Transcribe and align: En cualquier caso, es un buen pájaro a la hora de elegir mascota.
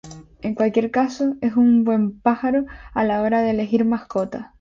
En 0.41 0.55
cualquier 0.55 0.89
caso, 0.89 1.35
es 1.41 1.55
un 1.55 1.83
buen 1.83 2.19
pájaro 2.21 2.65
a 2.95 3.03
la 3.03 3.21
hora 3.21 3.43
de 3.43 3.51
elegir 3.51 3.85
mascota. 3.85 4.49